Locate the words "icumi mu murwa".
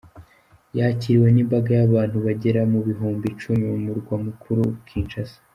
3.33-4.15